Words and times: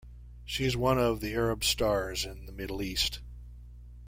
She 0.43 0.65
is 0.65 0.75
one 0.75 0.97
of 0.97 1.19
the 1.21 1.35
Arab 1.35 1.63
Stars 1.63 2.25
in 2.25 2.47
the 2.47 2.51
Middle 2.51 2.81
East. 2.81 3.19